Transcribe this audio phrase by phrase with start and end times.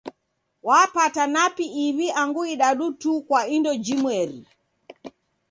[0.67, 4.39] Wapata napi iw'i angu idadu tu kwa indo jimweri.